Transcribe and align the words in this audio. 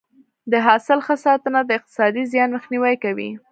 د 0.51 0.53
حاصل 0.65 0.99
ښه 1.05 1.15
ساتنه 1.25 1.59
د 1.65 1.69
اقتصادي 1.77 2.23
زیان 2.33 2.49
مخنیوی 2.55 2.95
کوي. 3.03 3.29